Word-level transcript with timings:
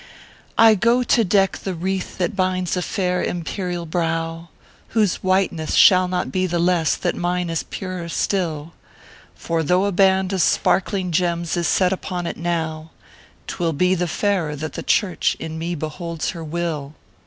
"I 0.57 0.73
go 0.73 1.03
to 1.03 1.23
deck 1.23 1.57
the 1.59 1.75
wreath 1.75 2.17
that 2.17 2.35
binds 2.35 2.75
a 2.75 2.81
fair, 2.81 3.21
imperial 3.23 3.85
brow, 3.85 4.49
Whose 4.97 5.17
whiteness 5.17 5.75
shall 5.75 6.07
not 6.07 6.31
be 6.31 6.47
the 6.47 6.57
less 6.57 6.95
that 6.95 7.13
mine 7.15 7.51
is 7.51 7.61
purer 7.61 8.09
still; 8.09 8.73
For 9.35 9.61
though 9.61 9.85
a 9.85 9.91
band 9.91 10.33
of 10.33 10.41
sparkling 10.41 11.11
gems 11.11 11.55
is 11.55 11.67
set 11.67 11.93
upon 11.93 12.25
it 12.25 12.35
now, 12.37 12.89
Twill 13.45 13.73
be 13.73 13.93
the 13.93 14.07
fairer 14.07 14.55
that 14.55 14.73
the 14.73 14.81
Church 14.81 15.37
in 15.39 15.59
me 15.59 15.75
beholds 15.75 16.31
her 16.31 16.43
will." 16.43 16.95